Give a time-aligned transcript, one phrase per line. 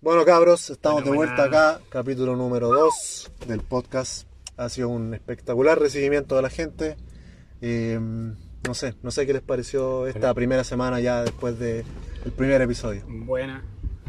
[0.00, 1.68] Bueno, cabros, estamos Bueno, de vuelta buena.
[1.70, 4.26] acá, capítulo número 2 del podcast.
[4.56, 6.96] Ha sido un espectacular recibimiento de la gente.
[7.60, 11.84] Eh, no sé, no sé qué les pareció esta primera semana ya después del
[12.36, 13.04] primer episodio.
[13.06, 13.62] Buena.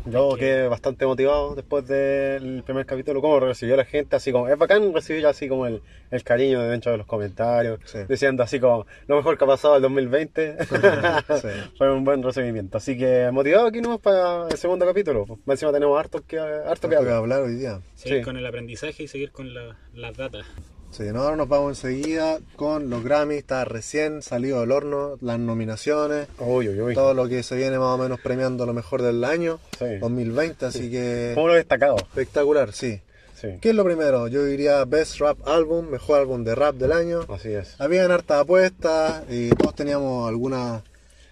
[0.06, 4.58] Yo quedé bastante motivado después del primer capítulo, cómo recibió la gente, así como, es
[4.58, 5.82] bacán recibir así como el,
[6.12, 8.00] el cariño de dentro de los comentarios, Sí.
[8.10, 10.58] diciendo así como, lo mejor que ha pasado el 2020,
[11.42, 11.48] Sí.
[11.78, 15.54] fue un buen recibimiento, así que motivado aquí nomás para el segundo capítulo, pues, más
[15.56, 17.14] encima tenemos harto que, harto que Harto que hablar.
[17.16, 17.80] hablar hoy día.
[17.96, 18.24] Seguir Sí.
[18.26, 20.46] con el aprendizaje y seguir con la- las datas.
[20.96, 25.40] Sí, no, ahora nos vamos enseguida con los Grammys, está recién salido del horno, las
[25.40, 26.94] nominaciones, Uy, uy, uy.
[26.94, 29.98] todo lo que se viene más o menos premiando lo mejor del año Sí.
[30.00, 31.96] 2020, así que Como lo destacado.
[31.98, 33.02] espectacular, sí.
[33.34, 34.28] Sí, ¿Qué es lo primero?
[34.30, 37.22] Yo diría Best Rap Album, mejor álbum de rap del año.
[37.28, 37.76] así es.
[37.80, 40.84] Habían hartas apuestas y todos teníamos algunas,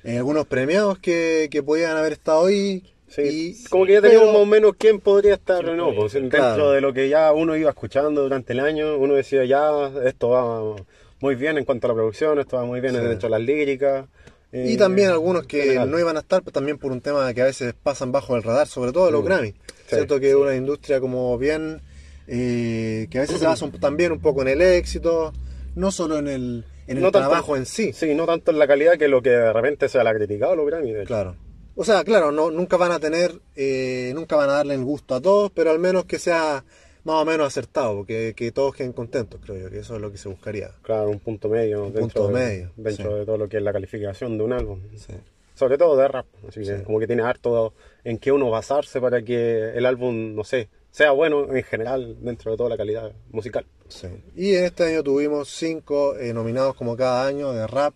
[0.03, 2.83] eh, algunos premiados que, que podían haber estado ahí.
[3.11, 3.21] Sí,
[3.61, 5.83] y- como que ya teníamos pero- más o menos quién podría estar ¿Quién o no,
[5.85, 6.71] podría pues, dentro Claro.
[6.71, 9.69] de lo que ya uno iba escuchando durante el año, uno decía ya,
[10.05, 10.75] esto va
[11.19, 13.01] muy bien en cuanto a la producción, esto va muy bien Sí.
[13.01, 14.05] dentro de las líricas.
[14.53, 15.91] Y eh, también algunos que general.
[15.91, 18.43] no iban a estar, pero también por un tema que a veces pasan bajo el
[18.43, 19.25] radar, sobre todo los Mm.
[19.25, 19.51] Grammy.
[19.51, 19.95] Sí.
[19.95, 21.81] Siento que es una industria como bien,
[22.27, 25.33] eh, que a veces se basa un- también un poco en el éxito,
[25.75, 27.93] no solo en el, en el No tanto- trabajo en sí.
[27.93, 30.55] Sí, no tanto en la calidad que lo que de repente se la ha criticado
[30.55, 30.91] los Grammy.
[30.91, 31.07] de hecho.
[31.07, 31.35] Claro.
[31.75, 35.15] O sea, claro, no, nunca van a tener, eh, nunca van a darle el gusto
[35.15, 36.63] a todos, pero al menos que sea
[37.03, 40.11] más o menos acertado, que, que todos queden contentos, creo yo, que eso es lo
[40.11, 40.71] que se buscaría.
[40.83, 43.19] Claro, un punto medio dentro, punto de, medio, dentro sí.
[43.19, 44.79] de todo lo que es la calificación de un álbum.
[44.95, 45.13] Sí.
[45.55, 46.25] Sobre todo de rap.
[46.47, 46.83] Así que Sí.
[46.83, 51.11] como que tiene harto en qué uno basarse para que el álbum, no sé, sea
[51.11, 53.65] bueno en general dentro de toda la calidad musical.
[53.87, 54.07] Sí.
[54.35, 57.93] Y en este año tuvimos cinco eh, nominados como cada año de rap.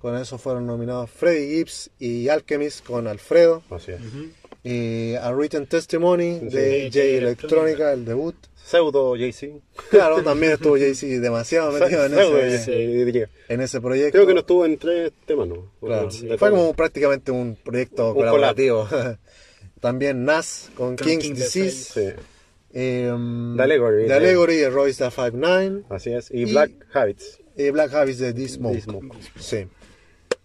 [0.00, 3.62] Con eso fueron nominados Freddie Gibbs y Alchemist con Alfredo.
[3.70, 4.00] Así es.
[4.64, 6.46] Y A Written Testimony Sí.
[6.56, 8.34] de Jay Jay Electronica, el debut.
[8.64, 9.58] Pseudo Jay-Z.
[9.90, 14.12] Claro, también estuvo Jay-Z demasiado metido en ese, en ese proyecto.
[14.12, 15.72] Creo que no estuvo en tres temas, ¿no?
[15.80, 16.08] Claro.
[16.38, 18.86] Fue como prácticamente un proyecto Un colaborativo.
[19.80, 21.70] También Nas con, Con King's King Disease.
[21.92, 22.22] Sí,
[22.74, 23.12] eh,
[23.56, 25.82] The Allegory, The Allegory Royce da 59.
[25.90, 26.30] así es.
[26.30, 27.40] Y, Y- Black Habits.
[27.56, 28.82] Y Black Habits de Smoke.
[29.38, 29.66] Sí.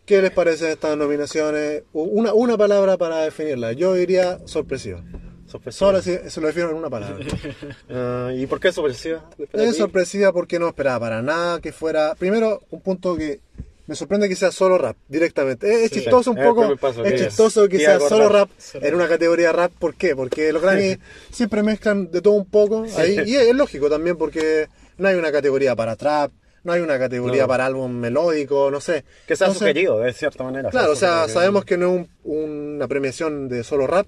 [0.05, 1.83] ¿Qué les parece estas nominaciones?
[1.93, 3.73] Una, una palabra para definirla.
[3.73, 5.03] Yo diría sorpresiva.
[5.47, 5.79] Sorpresiva.
[5.87, 7.25] Solo se, se lo defino en una palabra.
[7.89, 9.29] Ah, ¿Y por qué sorpresiva?
[9.53, 12.15] es sorpresiva porque no esperaba para nada que fuera.
[12.15, 13.39] Primero, un punto que
[13.85, 15.69] me sorprende que sea solo rap, directamente.
[15.69, 15.95] Es, es Sí.
[16.01, 16.75] chistoso un Es poco.
[16.77, 17.83] paso, es chistoso que es.
[17.83, 18.49] sea solo rap.
[18.73, 19.71] rap en una categoría rap.
[19.79, 20.15] ¿Por qué?
[20.15, 20.97] Porque los Grammy
[21.31, 22.85] siempre mezclan de todo un poco.
[22.97, 26.31] Ahí, y es lógico también porque no hay una categoría para trap,
[26.67, 27.47] no hay una categoría No.
[27.47, 29.03] para álbum melódico, no sé.
[29.25, 30.69] Que sea Entonces, sugerido, de cierta manera.
[30.69, 34.05] Claro, o sea, sabemos que no es un- una premiación de solo rap,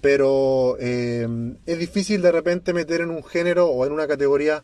[0.00, 1.26] pero eh,
[1.66, 4.62] es difícil de repente meter en un género o en una categoría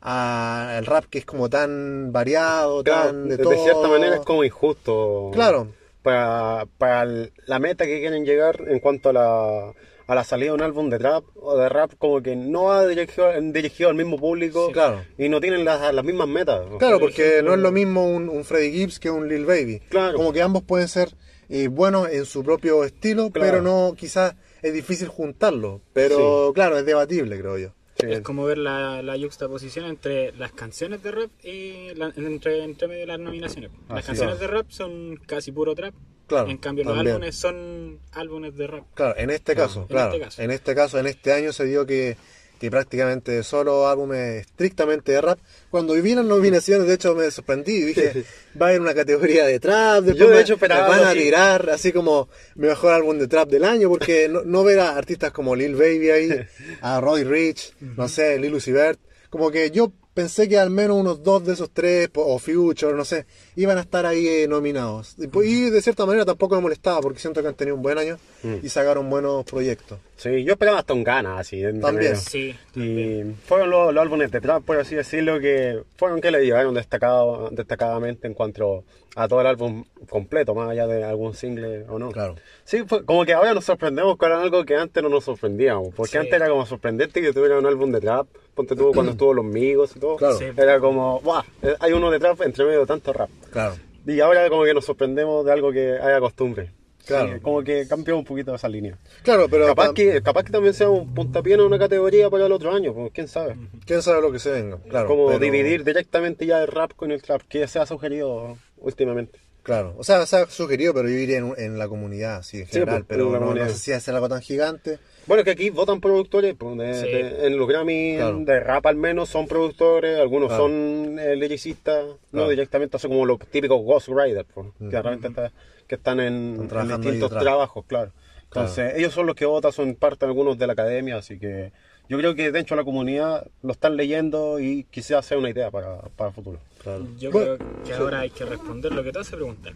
[0.00, 3.54] a el rap que es como tan variado, Claro, tan de, de, todo.
[3.64, 5.30] cierta manera es como injusto.
[5.32, 5.68] Claro.
[6.02, 7.04] Para, para
[7.46, 9.72] la meta que quieren llegar en cuanto a la,
[10.08, 12.84] a la salida de un álbum de trap o de rap, como que no va
[12.86, 15.04] dirigido, dirigido al mismo público Sí, claro.
[15.16, 16.62] y no tienen las, las mismas metas.
[16.78, 19.80] Claro, Por porque no es lo mismo un, un Freddie Gibbs que un Lil Baby.
[19.90, 20.16] Claro.
[20.16, 21.14] Como que ambos pueden ser
[21.50, 23.50] eh, buenos en su propio estilo, Claro.
[23.50, 25.82] pero no, quizás es difícil juntarlo.
[25.92, 27.68] Pero claro, es debatible, creo yo.
[28.00, 28.06] Sí.
[28.10, 32.86] Es como ver la, la juxtaposición entre las canciones de rap y la- entre, entre
[32.88, 33.70] medio de las nominaciones.
[33.88, 34.40] Las Así canciones es.
[34.40, 35.92] de rap son casi puro trap.
[36.28, 37.16] Claro, en cambio, los también.
[37.16, 38.84] álbumes son álbumes de rap.
[38.94, 40.12] Claro, en este caso, en claro.
[40.12, 40.42] este caso.
[40.42, 42.16] En este caso, en este año se dio que,
[42.60, 45.38] que prácticamente solo álbumes estrictamente de rap.
[45.70, 48.24] Cuando vi las nominaciones, de hecho me sorprendí y dije,
[48.60, 51.08] va a haber una categoría de trap, después Yo, de me- hecho, esperaba me van
[51.08, 54.96] a tirar así como mejor álbum de trap del año, porque no, no ver a
[54.96, 56.30] artistas como Lil Baby ahí,
[56.82, 59.00] a Roy Rich, no sé, Lil Uzi Vert,
[59.30, 63.04] como que yo pensé que al menos unos dos de esos tres, o Future, no
[63.04, 63.24] sé,
[63.60, 65.14] iban a estar ahí eh, nominados.
[65.18, 67.82] Y, pues, y de cierta manera tampoco me molestaba, porque siento que han tenido un
[67.82, 68.58] buen año Mm.
[68.62, 69.98] y sacaron buenos proyectos.
[70.16, 71.60] Sí, yo esperaba hasta un gana así.
[71.80, 72.16] También.
[72.16, 73.30] Sí, también.
[73.32, 76.72] Y fueron los, los álbumes de trap, por así decirlo, que fueron que le llevaron
[76.74, 78.84] destacado, destacadamente en cuanto
[79.16, 82.12] a todo el álbum completo, más allá de algún single o no.
[82.12, 82.36] Claro.
[82.64, 85.92] Sí, fue como que ahora nos sorprendemos con algo que antes no nos sorprendíamos.
[85.96, 86.18] Porque Sí.
[86.18, 88.28] antes era como sorprendente que tuviera un álbum de trap.
[88.54, 90.14] Ponte tú cuando estuvo Los Migos y todo.
[90.16, 90.38] Claro.
[90.38, 90.44] Sí.
[90.56, 91.42] Era como, ¡buah!
[91.80, 93.30] Hay uno de trap entre medio de tanto rap.
[93.50, 93.74] Claro.
[94.06, 96.70] Y ahora como que nos sorprendemos de algo que haya costumbre.
[97.06, 97.34] Claro.
[97.34, 98.98] Sí, como que cambió un poquito esa línea.
[99.22, 102.52] Claro, pero Capaz que, capaz que también sea un puntapié en una categoría para el
[102.52, 103.56] otro año, pues, quién sabe.
[103.86, 104.78] quién sabe lo que se venga.
[104.90, 108.58] Claro, como pero- dividir directamente ya el rap con el trap, que se ha sugerido
[108.76, 109.38] últimamente.
[109.68, 112.66] Claro, o sea, se ha sugerido, pero yo diría en, en la comunidad, sí, en
[112.66, 113.68] Sí, general, pues, pero en no, no comunidad.
[113.68, 114.98] sé si hacer algo tan gigante.
[115.26, 117.06] Bueno, que aquí votan productores, pues, de- Sí.
[117.06, 118.38] de- en los Grammy Claro.
[118.38, 120.62] de rap al menos son productores, algunos Claro.
[120.64, 122.16] son eh, lyricistas, Claro.
[122.32, 125.52] no directamente, así como los típicos Ghost Riders, pues, que de repente está-
[125.86, 128.10] que están en, Están en distintos trabajos, claro.
[128.44, 131.72] Entonces, ellos son los que votan, son parte algunos de la academia, así que
[132.08, 135.70] yo creo que dentro de la comunidad lo están leyendo y quizás sea una idea
[135.70, 136.58] para, para el futuro.
[136.82, 137.06] Claro.
[137.18, 139.74] Yo Bueno, creo que ahora hay que responder lo que te hace preguntar.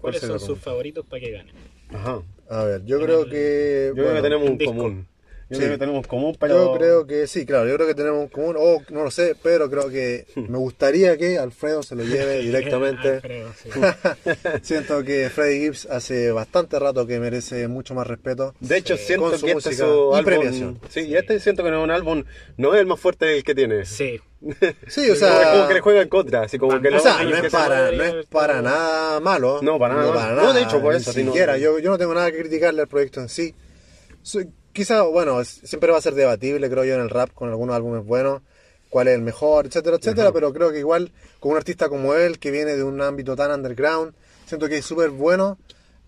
[0.00, 1.54] ¿Cuáles son sus favoritos para que ganen?
[1.92, 2.22] Ajá.
[2.48, 3.92] A ver, yo creo que...
[3.96, 4.74] Yo creo que tenemos un disco.
[4.74, 5.06] común.
[5.48, 5.62] Yo Sí.
[5.62, 6.72] creo que tenemos un común, pero...
[6.72, 9.36] Yo creo que sí, claro, yo creo que tenemos un común, o no lo sé,
[9.40, 13.08] pero creo que me gustaría que Alfredo se lo lleve directamente.
[13.14, 13.70] Alfredo, sí.
[14.62, 18.54] Siento que Freddie Gibbs hace bastante rato que merece mucho más respeto.
[18.60, 20.24] De hecho, Sí, siento con su que este es música su y álbum.
[20.24, 20.80] premiación.
[20.88, 22.24] Sí, y este siento que no es un álbum,
[22.56, 23.84] no es el más fuerte del que tiene.
[23.86, 24.20] Sí.
[24.88, 27.00] Sí, o es sea, como que le juega en contra, así como que o lo-
[27.00, 29.60] sea, no es para, no es para nada malo.
[29.62, 30.32] No, para nada.
[30.34, 31.58] No, de hecho, por ni eso, no- siquiera.
[31.58, 33.54] Yo, yo no tengo nada que criticarle al proyecto en sí.
[34.22, 37.48] Soy- quizá, bueno, es- siempre va a ser debatible, creo yo, en el rap con
[37.48, 38.42] algunos álbumes buenos,
[38.90, 42.38] cuál es el mejor, etcétera, etcétera, pero creo que igual con un artista como él,
[42.38, 44.14] que viene de un ámbito tan underground,
[44.46, 45.58] siento que es súper bueno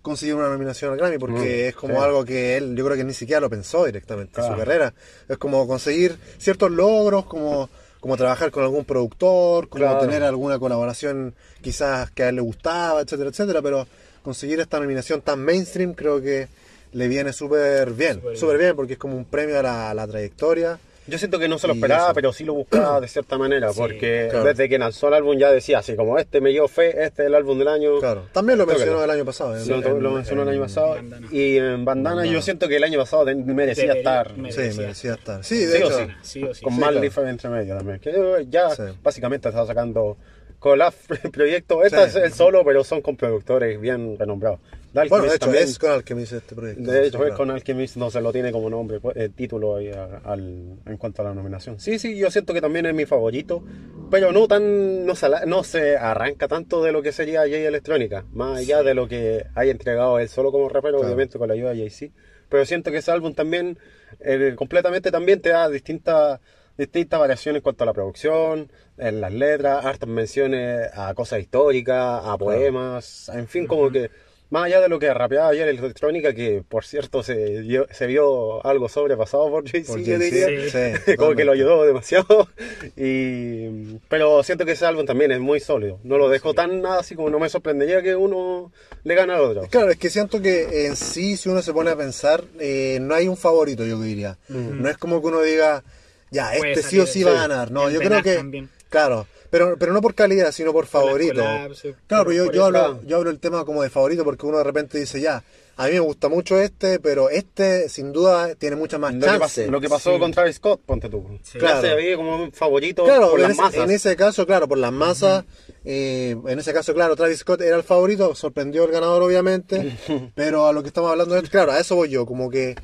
[0.01, 2.05] conseguir una nominación al Grammy, porque Mm, es como sí.
[2.05, 4.59] algo que él, yo creo que ni siquiera lo pensó directamente en su Claro.
[4.65, 4.95] carrera.
[5.29, 7.69] Es como conseguir ciertos logros, como,
[8.01, 9.99] como trabajar con algún productor, como Claro.
[10.01, 13.87] tener alguna colaboración quizás que a él le gustaba, etcétera, etcétera, pero
[14.23, 16.49] conseguir esta nominación tan mainstream creo que
[16.93, 18.59] le viene súper bien, Súper bien.
[18.59, 20.79] bien, porque es como un premio a la, a la trayectoria.
[21.09, 23.79] Yo siento que no se lo esperaba, pero sí lo buscaba de cierta manera, Sí,
[23.81, 24.45] porque claro.
[24.45, 27.27] desde que lanzó el álbum ya decía así como este me dio fe, este es
[27.29, 27.99] el álbum del año.
[27.99, 29.57] Claro, también lo mencionó el año pasado.
[29.57, 30.91] en- Sí, lo, en- lo mencionó el año pasado.
[30.97, 31.27] Bandana.
[31.31, 32.27] Y en Bandana Bandana.
[32.33, 34.83] yo siento que el año pasado merecía Debería- estar Sí, merecía.
[34.83, 35.45] merecía estar.
[35.45, 35.99] Sí, de Sí o hecho.
[35.99, 36.05] sí.
[36.23, 36.63] Sí o sí.
[36.63, 37.03] con Sí, más claro.
[37.03, 37.99] diferencia entre medio también.
[38.01, 38.83] Que ya Sí.
[39.03, 40.17] básicamente está sacando
[40.59, 40.93] collab
[41.33, 41.85] proyectos.
[41.85, 42.05] Este Sí.
[42.05, 44.61] es el solo, pero son con productores bien renombrados.
[44.93, 45.65] The Bueno, de hecho, también.
[45.65, 46.91] es con Alchemist este proyecto.
[46.91, 49.77] De sí, hecho, es con Alchemist no se lo tiene como nombre, pues, eh, título
[49.77, 51.79] ahí a- al- en cuanto a la nominación.
[51.79, 53.63] Sí, sí, yo siento que también es mi favorito,
[54.11, 58.25] pero no tan no se, no se arranca tanto de lo que sería Jay Electrónica,
[58.33, 61.07] más allá de lo que haya entregado él solo como rapero, Claro.
[61.13, 62.15] obviamente con la ayuda de Jay-Z.
[62.49, 63.79] Pero siento que ese álbum también,
[64.21, 66.41] eh, completamente también te da distintas
[66.79, 72.23] distintas variaciones en cuanto a la producción, en las letras, hartas menciones a cosas históricas,
[72.25, 74.11] a poemas, en fin, como que
[74.51, 78.65] más allá de lo que rapeaba ayer electrónica, que por cierto se, dio- se vio
[78.67, 80.47] algo sobrepasado por Jay-Z, yo diría.
[80.71, 82.49] sí, como que lo ayudó demasiado.
[82.97, 85.99] Y, pero siento que ese álbum también es muy sólido.
[86.05, 88.73] No lo dejó tan nada así como no me sorprendería que uno
[89.05, 89.63] le gane al otro.
[89.71, 93.15] Claro, es que siento que en sí, si uno se pone a pensar, eh, no
[93.15, 94.37] hay un favorito, yo diría.
[94.49, 95.83] No es como que uno diga,
[96.31, 97.41] ya, Puede este sí o sí va a sí.
[97.41, 97.71] ganar.
[97.71, 98.35] No, yo creo que.
[98.37, 98.69] también.
[98.89, 101.43] Claro, pero, pero no por calidad, sino por favorito.
[101.75, 104.25] sí, Claro, por- pero yo, por yo, hablo, yo hablo el tema como de favorito
[104.25, 105.43] porque uno de repente dice, ya,
[105.77, 109.27] a mí me gusta mucho este, pero este sin duda tiene muchas más Lo que,
[109.27, 109.69] pas- chances.
[109.71, 110.19] lo que pasó Sí.
[110.19, 111.25] con Travis Scott, ponte tú.
[111.45, 111.59] Sí.
[111.59, 111.81] Claro.
[111.81, 113.81] se veía como un favorito Claro, por en las ese, masas.
[113.85, 115.45] en ese caso, claro, por las masas,
[115.85, 119.97] eh, en ese caso, claro, Travis Scott era el favorito, sorprendió el ganador, obviamente,
[120.35, 122.75] pero a lo que estamos hablando es, claro, a eso voy yo, como que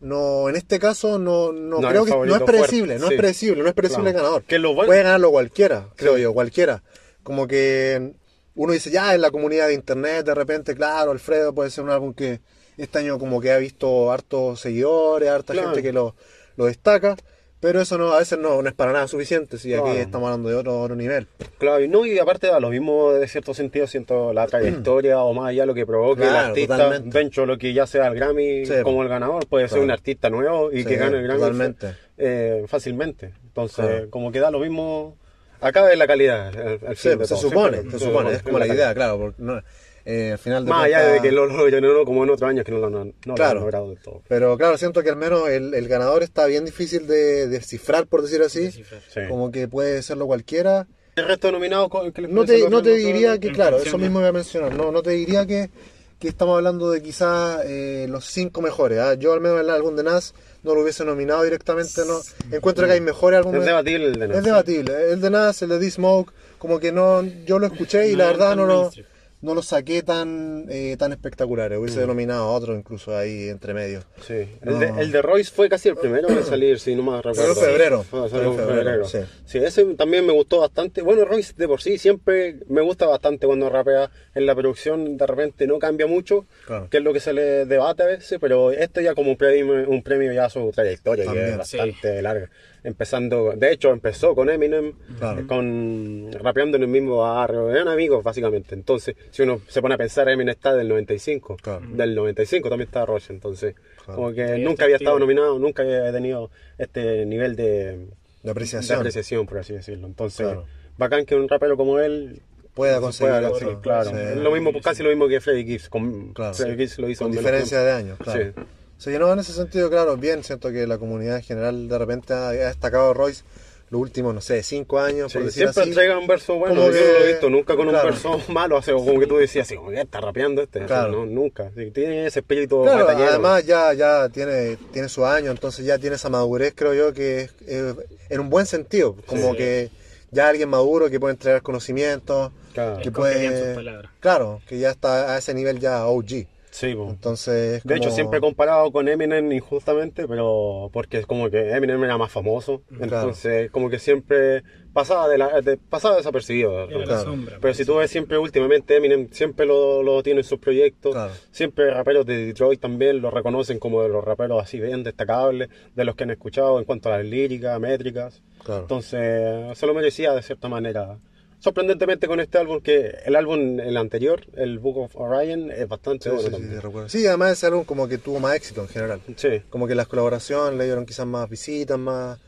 [0.00, 3.14] no, en este caso no, no, creo que no es predecible, fuerte, no sí.
[3.14, 4.18] es predecible, no es predecible Claro.
[4.18, 4.42] el ganador.
[4.44, 6.22] Que lo bueno- Puede ganarlo cualquiera, creo Sí.
[6.22, 6.82] yo, cualquiera.
[7.22, 8.12] Como que
[8.54, 11.90] uno dice, ya, en la comunidad de internet, de repente, claro, Alfredo puede ser un
[11.90, 12.40] álbum que
[12.76, 15.68] este año como que ha visto hartos seguidores, harta Claro.
[15.70, 16.14] gente que lo,
[16.56, 17.16] lo destaca,
[17.64, 20.50] pero eso no a veces no, no es para nada suficiente, si aquí estamos hablando
[20.50, 21.26] de otro, otro nivel.
[21.56, 25.32] Claro, y no, y aparte da lo mismo de cierto sentido, siento la trayectoria o
[25.32, 27.18] más allá lo que provoque el artista, totalmente.
[27.40, 30.28] de lo que ya sea el Grammy Sí, como el ganador, puede ser un artista
[30.28, 31.94] nuevo y Sí, que gane el Grammy totalmente.
[32.18, 33.32] eh, fácilmente.
[33.44, 35.16] Entonces, como que da lo mismo,
[35.62, 36.48] acá es la calidad.
[36.48, 39.16] al- al Sí, fin de se supone, siempre, se supone, es como la idea, claro,
[39.18, 39.62] porque no,
[40.04, 42.48] eh, al final de Más allá de que lo logren o no, como en otros
[42.48, 43.58] años que no lo, no, no lo Claro.
[43.60, 44.22] han logrado del todo.
[44.28, 48.22] Pero claro, siento que al menos el, el ganador está bien difícil de descifrar, por
[48.22, 48.70] decir así.
[48.70, 48.84] Sí.
[49.28, 50.86] como que puede serlo cualquiera.
[51.16, 54.18] El resto de nominados, ¿qué les No te, no te diría que, claro, eso mismo
[54.18, 55.70] voy a mencionar, no, no te diría que,
[56.18, 58.98] que estamos hablando de quizás eh, los cinco mejores.
[58.98, 59.14] ¿ah?
[59.14, 60.34] Yo al menos el álbum de Nas
[60.64, 62.20] no lo hubiese nominado directamente, no
[62.50, 63.60] encuentro que hay mejores álbumes.
[63.60, 64.38] Es debatible el de Nas.
[64.38, 65.12] Es debatible.
[65.12, 68.26] El de Nas, el de D-Smoke, como que no, yo lo escuché y No la
[68.26, 69.06] verdad no lo, mainstream.
[69.44, 71.78] No los saqué tan eh, tan espectaculares.
[71.78, 72.00] Hubiese Mm.
[72.00, 74.00] denominado a otro incluso ahí entre medio.
[74.26, 77.20] Sí, el, de, el de Royce fue casi el primero en salir, si no me
[77.22, 77.50] recuerdo.
[77.50, 78.04] en febrero.
[78.10, 79.04] Salió en febrero, febrero.
[79.06, 79.18] sí.
[79.44, 79.58] Sí.
[79.58, 81.02] ese también me gustó bastante.
[81.02, 85.16] Bueno, Royce de por sí siempre me gusta bastante cuando rapea en la producción.
[85.16, 86.88] De repente no cambia mucho, Claro.
[86.90, 89.88] que es lo que se le debate a veces, pero esto ya como un premio,
[89.88, 91.48] un premio ya a su trayectoria, que También.
[91.50, 92.50] es bastante larga.
[92.84, 95.40] Empezando, de hecho, empezó con Eminem, Claro.
[95.40, 98.74] eh, con rapeando en el mismo barrio, eran amigos básicamente.
[98.74, 101.80] Entonces, si uno se pone a pensar, Eminem está del 95, Claro.
[101.88, 103.74] del 95 también está Royce, entonces,
[104.04, 104.16] Claro.
[104.20, 108.06] como que Sí, nunca había estado nominado, nunca había tenido este nivel de, De
[108.42, 108.98] de apreciación.
[108.98, 110.06] apreciación, por así decirlo.
[110.06, 110.66] Entonces, Claro.
[110.98, 112.42] bacán que un rapero como él
[112.74, 114.10] Pueda se conseguir pueda conseguir, claro.
[114.10, 114.16] sí.
[114.16, 115.88] Es lo mismo, casi lo mismo que Freddie Gibbs.
[115.88, 116.52] Con, Claro.
[116.54, 118.44] Freddie Gibbs lo hizo Con diferencia de años, claro.
[118.44, 118.60] Sí.
[119.04, 122.32] Sí, no, en ese sentido, claro, bien, siento que la comunidad en general de repente
[122.32, 123.42] ha, ha destacado a Royce
[123.90, 125.90] los últimos, no sé, cinco años, Sí, por decir siempre así.
[125.90, 128.08] entrega un verso bueno, Como yo que- no lo he visto nunca con claro.
[128.08, 130.88] un verso malo, o sea, como que tú decías así, que está rapeando este, O
[130.88, 131.12] sea, Claro.
[131.12, 133.30] no, nunca, tiene ese espíritu Claro, batallero.
[133.30, 137.42] además ya, ya tiene, tiene su año, entonces ya tiene esa madurez, creo yo, que
[137.42, 137.94] es eh,
[138.30, 139.58] en un buen sentido, como Sí.
[139.58, 139.90] que
[140.30, 143.00] ya alguien maduro que puede entregar conocimientos, Claro.
[143.02, 143.66] que puede...
[143.66, 144.10] sus palabras.
[144.18, 146.46] Claro, que ya está a ese nivel ya OG.
[146.74, 147.08] Sí, po.
[147.08, 151.48] Entonces, es De hecho, como- siempre he comparado con Eminem injustamente, pero porque es como
[151.48, 156.82] que Eminem era más famoso, entonces como que siempre pasaba de la, de- pasaba desapercibido.
[156.88, 157.22] Era la Claro.
[157.30, 157.58] sombra.
[157.60, 161.32] Pero si tú ves siempre últimamente Eminem siempre lo, lo tiene en sus proyectos, Claro.
[161.52, 166.04] siempre raperos de Detroit también lo reconocen como de los raperos así bien destacables, de
[166.04, 168.42] los que han escuchado en cuanto a las líricas, métricas.
[168.64, 168.80] Claro.
[168.80, 171.18] Entonces se lo merecía de cierta manera.
[171.64, 176.24] Sorprendentemente con este álbum, que el álbum, el anterior, el Book of Orion, es bastante
[176.24, 176.82] Sí, bueno sí, sí, también.
[176.82, 177.08] recuerdo.
[177.08, 179.20] Sí, además ese álbum como que tuvo más éxito en general.
[179.36, 179.62] Sí.
[179.70, 182.38] Como que las colaboraciones le dieron quizás más visitas, más,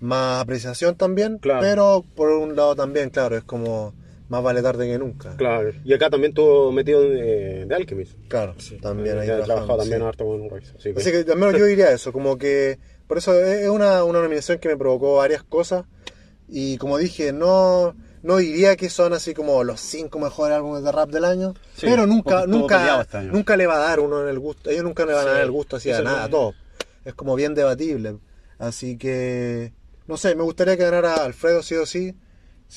[0.00, 1.38] más apreciación también.
[1.38, 1.60] Claro.
[1.60, 3.94] Pero por un lado también, claro, es como
[4.28, 5.36] más vale tarde que nunca.
[5.36, 8.14] Claro, y acá también estuvo metido de, de Alchemist.
[8.26, 10.06] Claro, también ahí Ya ha trabajando, trabajado también sí.
[10.08, 10.72] harto con Royce.
[10.76, 13.68] Así que, Así que al menos yo diría eso, como que por eso es es
[13.68, 15.84] una, una nominación que me provocó varias cosas
[16.48, 17.94] y como dije, no,
[18.26, 21.86] no diría que son así como los cinco mejores álbumes de rap del año, Sí,
[21.86, 25.06] pero nunca, nunca, este nunca le va a dar uno en el gusto, ellos nunca
[25.06, 26.56] le van a dar el gusto así a nada, a todos.
[27.04, 28.18] Es como bien debatible.
[28.58, 29.72] Así que,
[30.08, 32.16] no sé, me gustaría que ganara Alfredo sí o sí,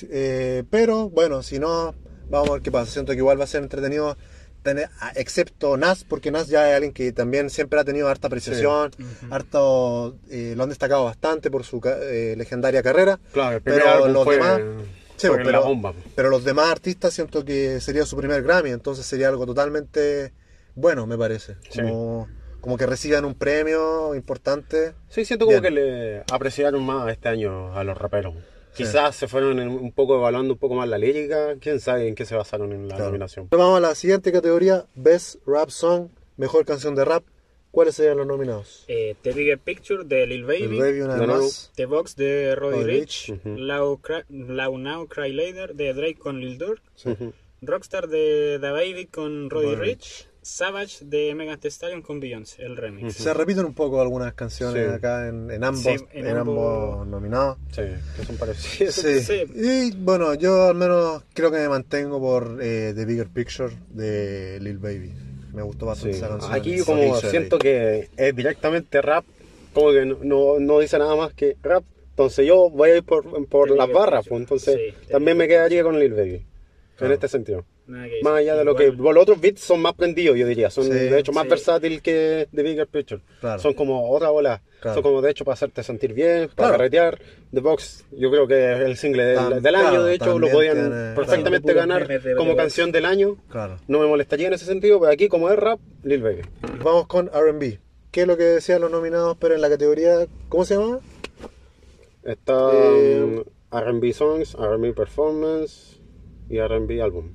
[0.04, 1.96] eh, pero bueno, si no,
[2.30, 2.92] vamos a ver qué pasa.
[2.92, 4.18] Siento que igual va a ser entretenido,
[4.62, 8.92] tener, excepto Nas, porque Nas ya es alguien que también siempre ha tenido harta apreciación,
[9.32, 13.20] harto, eh, lo han destacado bastante por su eh, legendaria carrera.
[13.34, 14.62] claro, el primer pero álbum los fue, demás,
[15.20, 15.94] sí, fue pero, la bomba.
[16.16, 20.34] pero los demás artistas siento que sería su primer Grammy, entonces sería algo totalmente
[20.76, 21.56] bueno, me parece.
[21.70, 21.82] Sí.
[21.82, 22.28] Como,
[22.62, 24.94] como que reciban un premio importante.
[25.10, 28.34] Sí, siento como que le apreciaron más este año a los raperos.
[28.76, 31.56] Quizás se fueron un poco evaluando un poco más la lírica.
[31.60, 33.06] Quién sabe en qué se basaron en la Claro.
[33.12, 33.48] nominación.
[33.52, 36.08] Vamos a la siguiente categoría, Best Rap Song,
[36.38, 37.24] mejor canción de rap.
[37.72, 38.86] ¿Cuáles serían los nominados?
[38.88, 41.02] Eh, The Bigger Picture de Lil Baby.
[41.02, 41.28] Una no.
[41.28, 41.72] más.
[41.76, 43.34] The Box de Roddy Rich.
[43.46, 44.00] Loud,
[44.30, 46.82] Loud Now Cry Later de Drake con Lil Durk.
[47.62, 50.28] Rockstar de The Baby con Roddy Rich.
[50.42, 53.14] Savage de Megan Thee Stallion con Beyoncé, el remix.
[53.16, 54.94] Se repiten un poco algunas canciones Sí.
[54.96, 57.58] acá en, en ambos, Sí, en, en ambos, ambos- nominados.
[57.72, 57.82] Sí,
[58.16, 58.96] que son parecidos.
[58.96, 59.20] Sí.
[59.22, 59.44] Sí.
[59.54, 64.60] Y bueno, yo al menos creo que me mantengo por eh, The Bigger Picture de
[64.62, 65.14] Lil Baby.
[65.54, 66.20] Me gustó bastante Sí.
[66.20, 66.54] esa canción.
[66.54, 69.26] Aquí como siento que es directamente rap,
[69.74, 71.84] como que no, no, no dice nada más que rap.
[72.12, 75.98] Entonces yo voy a ir por, por las barras, pues, entonces también me quedaría con
[76.00, 76.36] Lil Baby.
[76.36, 76.46] En
[76.98, 77.14] Claro.
[77.14, 77.64] este sentido.
[77.90, 78.88] Nada que Más allá de lo que...
[78.88, 80.70] Igual, Los otros beats son más prendidos, yo diría.
[80.70, 81.50] Son Sí, de hecho más sí.
[81.50, 83.22] versátil que The Bigger Picture.
[83.42, 83.60] Claro.
[83.60, 84.62] Son como otra ola.
[84.80, 84.94] Claro.
[84.96, 86.72] Son como de hecho para hacerte sentir bien, para Claro.
[86.74, 87.20] carretear.
[87.52, 90.50] The Box, yo creo que es el single del, del año, claro, de hecho, lo
[90.50, 91.88] podían tiene- perfectamente claro.
[92.06, 93.38] ganar como canción del año.
[93.50, 93.78] Claro.
[93.88, 96.42] No me molestaría en ese sentido, pero aquí como es rap, Lil Baby.
[96.84, 97.80] Vamos con RB.
[98.12, 100.28] ¿Qué es lo que decían los nominados, pero en la categoría.
[100.48, 101.00] ¿Cómo se llama?
[102.24, 106.00] Está Eh, R&B Songs, R&B Performance
[106.50, 107.34] y R&B Album.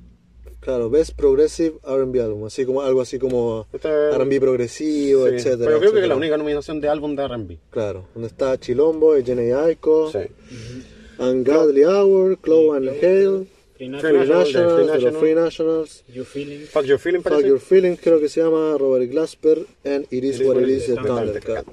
[0.65, 2.45] Claro, Best Progressive RB Album.
[2.45, 5.65] Así como, algo así como Este- RB progresivo, Sí, etcétera.
[5.65, 7.59] Pero creo que es la única nominación de álbum de R&B.
[7.69, 10.19] Claro, donde está Chilombo, Jenny Aiko, Sí.
[11.19, 13.45] Ungodly Hour, Chloe and Hale,
[13.77, 16.65] Free Free Free Nationals, Free Nationals, You Feeling.
[16.65, 17.43] Fuck Your Feeling, Fuck.
[17.45, 20.95] Your Feelings, creo que se llama Robert Glasper, and It Is What It Is de.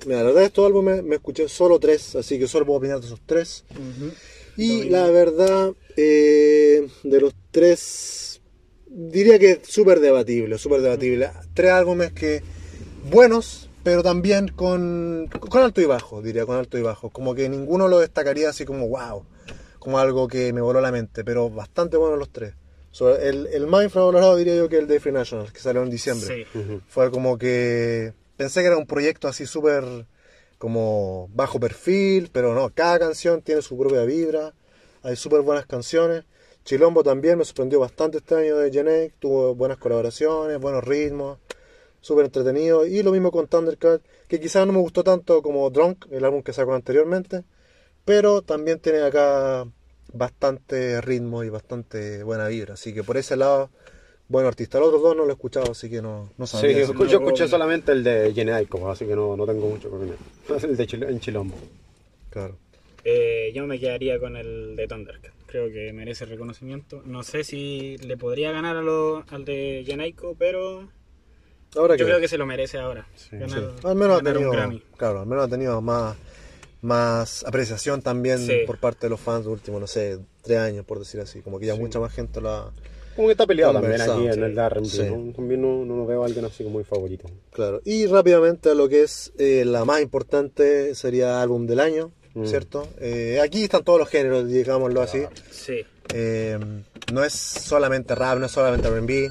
[0.06, 3.06] Mira, la verdad, estos álbumes me escuché solo tres, así que solo puedo opinar de
[3.06, 3.64] esos tres.
[4.56, 8.31] Y la verdad, eh, de los tres,
[8.92, 11.30] diría que es súper debatible, súper debatible.
[11.54, 12.42] Tres álbumes que
[13.10, 17.10] buenos, pero también con, con alto y bajo, diría, con alto y bajo.
[17.10, 19.24] Como que ninguno lo destacaría así como wow,
[19.78, 22.54] como algo que me voló la mente, pero bastante buenos los tres.
[22.90, 25.90] Sobre el, el más infravalorado diría yo que el de Free National, que salió en
[25.90, 26.46] diciembre.
[26.52, 26.60] Sí.
[26.88, 29.84] Fue como que pensé que era un proyecto así súper
[30.58, 34.54] como bajo perfil, pero no, cada canción tiene su propia vibra,
[35.02, 36.24] hay súper buenas canciones.
[36.64, 41.38] Chilombo también me sorprendió bastante este año de Genetic, tuvo buenas colaboraciones, buenos ritmos,
[42.00, 42.86] súper entretenido.
[42.86, 46.42] Y lo mismo con Thundercat, que quizás no me gustó tanto como Drunk, el álbum
[46.42, 47.42] que sacó anteriormente,
[48.04, 49.66] pero también tiene acá
[50.12, 52.74] bastante ritmo y bastante buena vibra.
[52.74, 53.70] Así que por ese lado,
[54.28, 54.78] buen artista.
[54.78, 56.86] Los otros dos no lo he escuchado, así que no, no Sí, sabría.
[56.86, 60.16] yo, yo escuché solamente el de Genaico, así que no, no tengo mucho que opinar.
[60.64, 61.56] El de Chil- en Chilombo.
[62.30, 62.56] Claro.
[63.04, 65.32] Eh, yo me quedaría con el de Thundercat.
[65.52, 67.02] Creo que merece reconocimiento.
[67.04, 70.88] No sé si le podría ganar a lo- al de Yanaico, pero
[71.76, 73.06] Ahora yo que creo que se lo merece ahora.
[73.16, 73.36] Sí.
[73.36, 74.82] Ganar, Al menos ha ganar un tenido, Grammy.
[74.96, 76.16] claro, al menos ha tenido más,
[76.80, 78.52] más apreciación también Sí.
[78.66, 81.42] por parte de los fans los últimos, no sé, tres años, por decir así.
[81.42, 81.80] Como que ya Sí.
[81.80, 82.72] mucha más gente la...
[83.14, 84.40] Como que está peleado también aquí en sí.
[84.40, 85.02] el de Sí.
[85.04, 85.32] ¿no?
[85.34, 87.28] También no, no lo veo a alguien así como muy favorito.
[87.52, 87.82] Claro.
[87.84, 92.46] Y rápidamente a lo que es eh, la más importante sería álbum del año, Mm.
[92.46, 92.88] ¿cierto?
[92.98, 95.22] Eh, aquí están todos los géneros, digámoslo así.
[95.50, 95.84] Sí.
[96.14, 96.58] Eh,
[97.12, 99.30] no es solamente rap, no es solamente RB.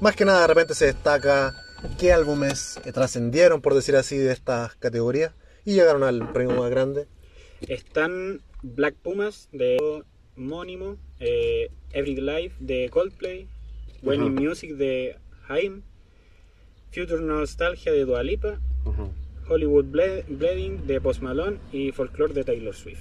[0.00, 1.54] Más que nada de repente se destaca
[1.98, 5.32] qué álbumes trascendieron, por decir así, de estas categorías
[5.64, 7.06] y llegaron al premio más grande.
[7.68, 9.76] Están Black Pumas de
[10.36, 13.48] homónimo, eh, Every Life de Coldplay,
[14.02, 14.34] When.
[14.34, 15.16] Music de
[15.48, 15.82] Haim,
[16.90, 19.10] Future Nostalgia de Dua Lipa, Ajá.
[19.50, 23.00] Hollywood Ble- Bleeding de Post Malone y Folklore de Taylor Swift.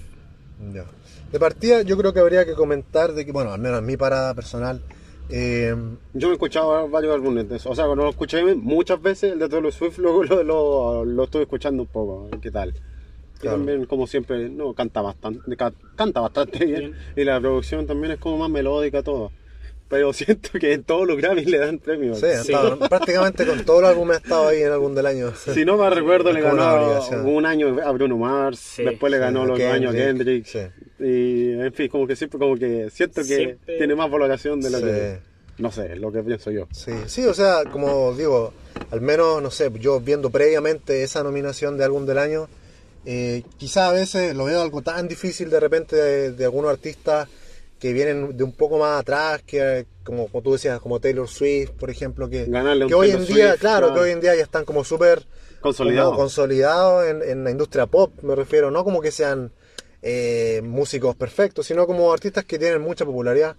[0.73, 0.85] Ya.
[1.31, 3.95] De partida, yo creo que habría que comentar de que, bueno, al menos en mi
[3.97, 4.81] parada personal,
[5.29, 5.75] eh,
[6.13, 7.69] Yo he escuchado varios álbumes de eso.
[7.69, 11.23] O sea, no lo escuché muchas veces, el de Taylor Swift luego lo, lo, lo
[11.23, 12.29] estuve escuchando un poco.
[12.41, 12.69] ¿Qué tal?
[12.69, 13.55] Y Claro.
[13.57, 16.79] también, como siempre, no canta bastante, ca- canta bastante bien.
[16.91, 16.95] Bien.
[17.15, 19.31] Y la producción también es como más melódica todo.
[19.89, 22.19] Pero siento que en todos los Grammys le dan premios.
[22.19, 25.33] sí, estado- prácticamente con todos los álbumes ha estado ahí en álbum del año.
[25.53, 29.17] Si no me recuerdo, Es le ganó un año a Bruno Mars, Sí, después le
[29.17, 30.59] sí, ganó los dos años a Kendrick, sí.
[30.99, 34.69] Y en fin, como que siempre, como que siento que Siempre- tiene más valoración de
[34.69, 34.83] lo Sí.
[34.85, 35.19] que.
[35.57, 36.67] No sé, lo que pienso yo.
[36.71, 38.53] Sí, sí, o sea, como digo,
[38.91, 42.47] al menos, no sé, yo viendo previamente esa nominación de álbum del año,
[43.05, 47.27] eh, quizá a veces lo veo algo tan difícil de repente de, de algunos artistas
[47.79, 51.71] que vienen de un poco más atrás, que como, como tú decías, como Taylor Swift,
[51.71, 52.45] por ejemplo, que,
[52.87, 55.25] que hoy en día, Swift, claro, que hoy en día ya están como súper
[55.61, 56.13] Consolidado.
[56.15, 59.51] consolidados en, en la industria pop, me refiero, no como que sean
[60.01, 63.55] eh, músicos perfectos, sino como artistas que tienen mucha popularidad.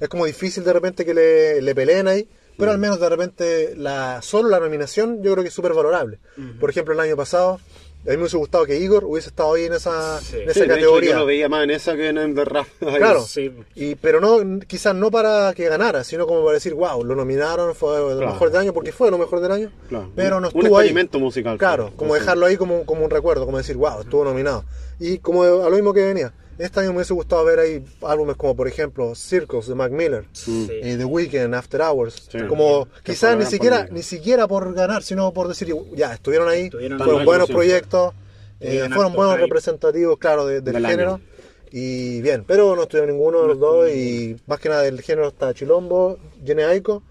[0.00, 2.74] Es como difícil de repente que le, le peleen ahí, pero Mm.
[2.74, 6.18] al menos de repente la solo la nominación yo creo que es súper valorable.
[6.58, 7.60] Por ejemplo, el año pasado,
[8.06, 10.36] a mí me hubiese gustado que Igor hubiese estado ahí en esa, Sí.
[10.36, 11.10] en esa Sí, de hecho, categoría.
[11.12, 12.34] yo lo veía más en esa que en.
[12.98, 13.22] Claro.
[13.22, 13.52] Sí.
[13.74, 17.74] Y, pero no, quizás no para que ganara, sino como para decir, wow, lo nominaron,
[17.74, 18.32] fue lo Claro.
[18.32, 20.10] mejor del año, porque fue lo mejor del año, Claro.
[20.14, 20.86] pero no Un estuvo ahí.
[20.86, 21.58] experimento musical.
[21.58, 24.64] Claro, como dejarlo ahí como, como un recuerdo, como decir, wow, estuvo nominado.
[24.98, 28.36] Y como a lo mismo que venía, este año me hubiese gustado ver ahí álbumes
[28.36, 30.68] como, por ejemplo, Circles de Mac Miller, Sí.
[30.70, 32.38] eh, The Weeknd, After Hours, Sí.
[32.48, 36.98] como quizás ni siquiera, ni siquiera por ganar, sino por decir, ya, estuvieron ahí, Estuvieron
[36.98, 38.14] fueron buenos proyectos,
[38.60, 40.88] eh, fueron buenos representativos, claro, de- del, Del año.
[40.96, 41.20] género.
[41.72, 45.28] Y bien, pero no estuvieron ninguno de los dos y más que nada del género
[45.28, 46.16] está Chilombo,
[46.70, 47.02] Aiko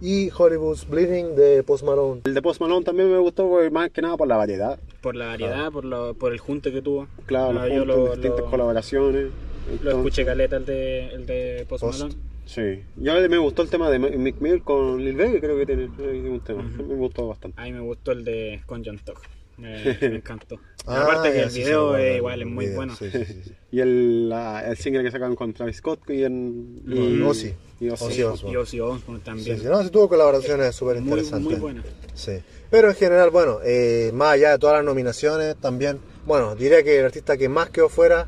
[0.00, 2.20] y Hollywood's Bleeding de Post Malone.
[2.24, 4.78] El de Post Malone también me gustó porque más que nada por la variedad.
[5.00, 7.08] Por la variedad, por, lo, por el junte que tuvo.
[7.26, 9.24] Claro, los yo juntos, lo, distintas lo- colaboraciones.
[9.24, 12.00] lo Entonces, escuché caleta el de, el de Post, Post.
[12.00, 12.20] Malone.
[12.46, 12.80] Sí.
[12.96, 16.30] Yo me gustó el tema de Mick Mill con Lil Baby, creo que tiene tiene
[16.30, 16.62] un tema.
[16.62, 17.60] Me gustó bastante.
[17.60, 19.18] A mí me gustó el de con John Tog.
[19.58, 20.58] Me, me encantó.
[20.86, 22.96] Ah, Aparte que el video es el igual, es muy video, bueno.
[22.96, 23.52] sí, sí, sí.
[23.70, 26.80] Y el, la- el single que sacaron con Travis Scott y en.
[26.86, 27.52] Con y- Ozzy.
[27.80, 28.22] y Ozzy.
[28.22, 28.52] Osbourne.
[28.52, 29.58] Y Ozzy Osbourne Sí, también.
[29.58, 31.50] sí, no, sí tuvo colaboraciones súper muy, interesantes.
[31.52, 31.82] muy buena.
[32.14, 32.38] Sí.
[32.70, 36.98] Pero en general, bueno, eh, más allá de todas las nominaciones, también, bueno, diría que
[36.98, 38.26] el artista que más quedó fuera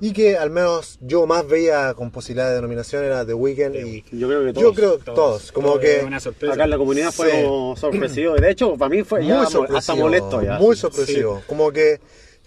[0.00, 3.74] y que al menos yo más veía con posibilidades de nominación era The Weeknd.
[3.76, 4.62] Y Yo creo que todos.
[4.62, 6.54] yo creo que todos, como que Una sorpresa.
[6.54, 7.42] Acá en la comunidad fue Sí.
[7.42, 8.34] como sorpresivo.
[8.36, 10.58] De hecho, para mí fue ya hasta molesto ya.
[10.58, 11.42] Muy sorpresivo.
[11.46, 12.00] Como que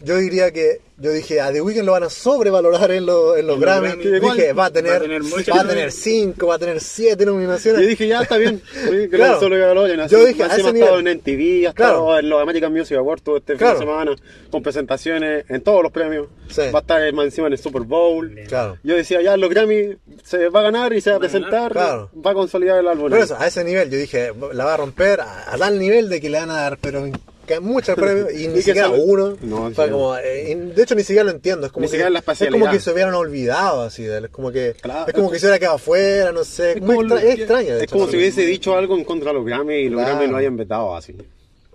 [0.03, 3.47] yo diría que yo dije a The Weeknd lo van a sobrevalorar en, los- en
[3.47, 4.19] los En los Grammy.
[4.19, 5.51] Dije, va a tener, va a tener mucho.
[5.55, 7.87] va a tener cinco, va a tener siete Y nominaciones.
[7.87, 8.61] dije, ya está bien.
[8.71, 9.39] Sí, Claro.
[9.39, 10.11] solo que lo así.
[10.15, 11.07] Yo dije, a ese ha estado nivel.
[11.07, 11.91] en NTV, ha Claro.
[11.93, 13.79] estado en los American Music Awards todo este Claro.
[13.79, 14.15] fin de semana,
[14.51, 16.27] con presentaciones en todos los premios.
[16.49, 16.61] Sí.
[16.71, 18.35] Va a estar más encima en el Super Bowl.
[18.47, 18.77] Claro.
[18.83, 22.11] Yo decía, ya los Grammy se va a ganar y se va a presentar, claro.
[22.23, 23.09] va a consolidar el álbum.
[23.09, 26.09] Pero eso, a ese nivel, yo dije, la va a romper a, a tal nivel
[26.09, 27.09] de que le van a dar, pero
[27.53, 29.37] que muchos premios y ni siquiera uno.
[29.41, 31.65] No, Fue sí, como, eh, y de hecho, ni siquiera lo entiendo.
[31.67, 34.03] Es como, Ni que, la es como que se hubieran olvidado así.
[34.03, 35.05] de él, Es como que, Claro.
[35.07, 36.71] es como que se hubiera quedado afuera, no sé.
[36.73, 37.75] Es muy como, extra- es extraño.
[37.75, 40.15] es hecho, como si hubiese dicho algo en contra de los Grammy y los Claro.
[40.17, 41.15] Grammy lo hayan vetado así.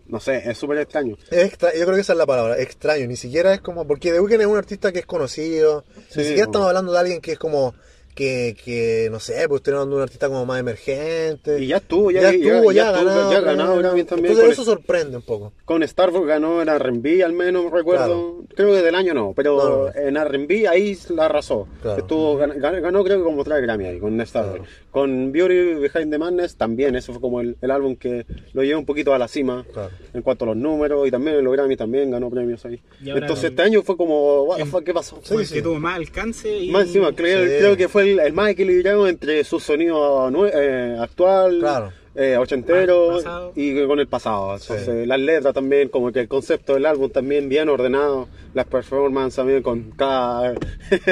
[0.09, 1.17] No sé, es súper extraño.
[1.33, 3.07] Extra- yo creo que esa es la palabra, extraño.
[3.09, 3.87] Ni siquiera es como.
[3.89, 5.85] Porque The Weeknd es un artista que es conocido.
[6.11, 7.75] Sí, ni siquiera estamos hablando de alguien que es como.
[8.17, 11.61] Que, que no sé, pues estoy hablando de un artista como más emergente.
[11.61, 13.33] Y ya estuvo, ya, ya ya- estuvo, ya ya, ha estuvo, ganado.
[13.33, 14.33] ya ganado Grammy también.
[14.33, 15.53] Entonces eso sorprende un poco.
[15.67, 18.45] con Star Wars ganó en R&B, al menos recuerdo.
[18.55, 19.95] Creo que del año no, pero No, no.
[19.95, 21.69] en R&B ahí la arrasó.
[21.83, 22.01] Claro.
[22.01, 24.63] Estuvo, gan- gan- ganó, creo que como tres Grammy ahí con Star Wars.
[24.91, 28.25] Con Beauty Behind the Madness también, eso fue como el, el álbum que
[28.55, 29.91] lo llevó un poquito a la cima Claro.
[30.15, 32.81] en cuanto a los números y también en los Grammy también ganó premios ahí.
[33.05, 35.21] Entonces el- este año fue como, what the el- fuck, ¿qué pasó?
[35.23, 35.55] Fue el sí.
[35.57, 36.71] que tuvo más alcance y...
[36.71, 37.53] Más encima, creo, Sí.
[37.59, 41.93] creo que fue el, el más equilibrado entre su sonido eh, actual.
[42.17, 44.57] Eh, ochentero y con el pasado.
[44.57, 49.37] Entonces, las letras también, como que el concepto del álbum también bien ordenado, las performances
[49.37, 50.55] también con cada,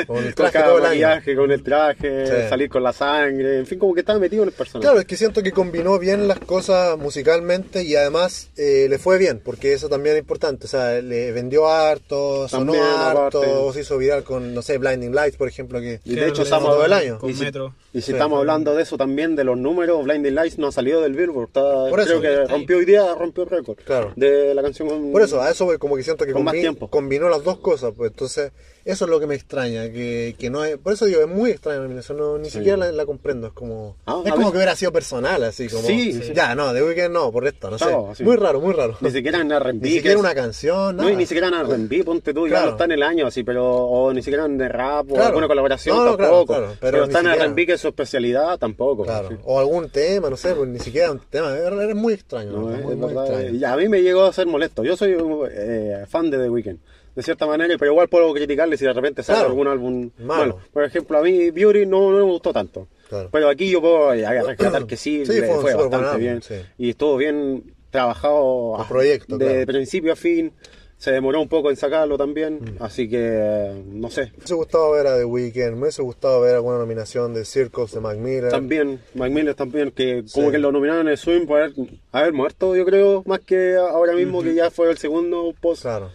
[0.07, 2.49] Con el traje cada maquillaje, con el traje, Sí.
[2.49, 4.83] salir con la sangre, en fin, como que estaba metido en el personaje.
[4.85, 9.19] Claro, es que siento que combinó bien las cosas musicalmente y además eh, le fue
[9.19, 10.65] bien, porque eso también es importante.
[10.65, 13.73] O sea, le vendió harto, sonó También, harto, aparte.
[13.75, 16.65] se hizo viral con, no sé, Blinding Lights, por ejemplo, que Y de hecho estamos
[16.71, 17.19] ganó todo el año.
[17.19, 17.75] Con Y si- Metro.
[17.93, 18.13] Y si Sí.
[18.13, 21.49] estamos hablando de eso también, de los números, Blinding Lights no ha salido del Billboard.
[21.49, 22.19] Está, Por eso.
[22.19, 23.77] creo que rompió hoy día, rompió el récord.
[23.85, 24.13] Claro.
[24.17, 26.61] De la canción con- Por eso, a eso como que siento que Con más combi-
[26.61, 26.89] tiempo.
[26.89, 28.53] combinó las dos cosas, pues entonces
[28.85, 31.51] eso es lo que me extraña, que, que no es, por eso digo, es muy
[31.51, 32.59] extraño la nominación, no, ni Sí.
[32.59, 34.53] siquiera la, la comprendo, es como, Ah, es como ver.
[34.53, 36.33] que hubiera sido personal, así como, Sí, sí.
[36.35, 39.11] ya, no, de Weeknd no, por esto, no sé, Claro, muy raro, muy raro, Ni
[39.11, 39.87] siquiera en R&B.
[39.89, 41.09] Ni siquiera es- una canción, nada.
[41.09, 42.67] No, y ni siquiera en R&B, ponte tú, ya Claro.
[42.67, 45.29] no está en el año así, pero o ni siquiera en de rap o Claro.
[45.29, 46.55] alguna colaboración No, no, tampoco.
[46.55, 47.27] pero pero está en.
[47.29, 49.07] R&B que es su especialidad tampoco.
[49.45, 52.83] O algún tema, no sé, pues ni siquiera un tema, es, muy extraño, No, es-
[52.85, 53.49] muy, muy extraño.
[53.51, 54.85] y a mí me llegó a ser molesto.
[54.85, 55.17] Yo soy
[55.51, 56.79] eh, fan de The Weeknd,
[57.15, 59.51] de cierta manera, pero igual puedo criticarle si de repente sale Claro.
[59.51, 60.27] algún álbum Malo.
[60.57, 60.59] malo.
[60.73, 62.89] Por ejemplo, a mí Beauty no, no me gustó tanto.
[63.09, 63.29] Claro.
[63.31, 66.43] Pero aquí yo puedo eh, rescatar que sí, Sí, le fue bastante álbum, bien.
[66.43, 66.55] sí.
[66.79, 69.67] Y estuvo bien trabajado a- proyecto, de claro.
[69.67, 70.53] principio a fin.
[70.97, 72.83] Se demoró un poco en sacarlo también, Mm.
[72.83, 74.23] así que no sé.
[74.27, 77.93] Me hubiese gustado ver a The Weeknd, me hubiese gustado ver alguna nominación de Circles
[77.93, 78.49] de Mac Miller.
[78.49, 80.33] También, Mac Miller también, que Sí.
[80.35, 81.75] como que lo nominaron en el swing por haber,
[82.13, 85.83] haber muerto, yo creo, más que ahora mismo que ya fue el segundo post.
[85.83, 86.11] Claro.